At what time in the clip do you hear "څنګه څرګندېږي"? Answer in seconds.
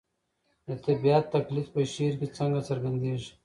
2.37-3.31